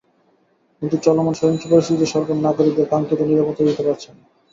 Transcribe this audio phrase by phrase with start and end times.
[0.81, 4.23] কিন্তু চলমান সহিংস পরিস্থিতিতে সরকার নাগরিকদের কাঙ্ক্ষিত নিরাপত্তা দিতে পারছে না।